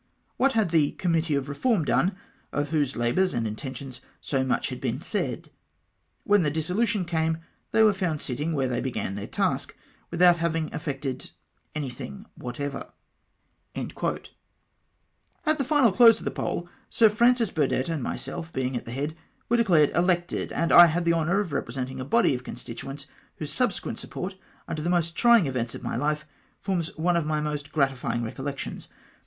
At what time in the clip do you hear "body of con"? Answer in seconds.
22.05-22.55